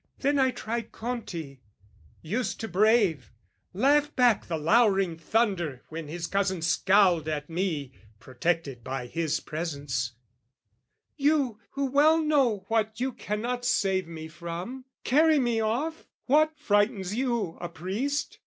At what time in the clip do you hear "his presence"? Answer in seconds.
9.05-10.13